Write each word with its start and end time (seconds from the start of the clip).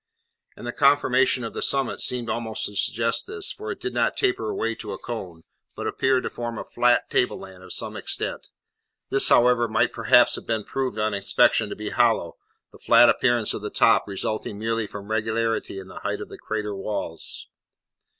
And 0.57 0.65
the 0.65 0.71
conformation 0.71 1.43
of 1.43 1.53
the 1.53 1.61
summit 1.61 2.01
seemed 2.01 2.27
also 2.27 2.71
to 2.71 2.75
suggest 2.75 3.27
this, 3.27 3.51
for 3.51 3.69
it 3.69 3.79
did 3.79 3.93
not 3.93 4.17
taper 4.17 4.49
away 4.49 4.73
to 4.73 4.93
a 4.93 4.97
cone, 4.97 5.43
but 5.75 5.85
appeared 5.85 6.23
to 6.23 6.29
form 6.31 6.57
a 6.57 6.63
flat 6.63 7.07
tableland 7.11 7.61
of 7.63 7.71
some 7.71 7.95
extent; 7.95 8.49
this, 9.11 9.29
however, 9.29 9.67
might 9.67 9.93
perhaps 9.93 10.39
have 10.43 10.65
proved 10.65 10.97
on 10.97 11.13
inspection 11.13 11.69
to 11.69 11.75
be 11.75 11.91
hollow, 11.91 12.35
the 12.71 12.79
flat 12.79 13.09
appearance 13.09 13.53
of 13.53 13.61
the 13.61 13.69
top 13.69 14.07
resulting 14.07 14.57
merely 14.57 14.87
from 14.87 15.11
regularity 15.11 15.77
in 15.77 15.87
the 15.87 15.99
height 15.99 16.19
of 16.19 16.29
the 16.29 16.39
crater 16.39 16.75
walls. 16.75 17.45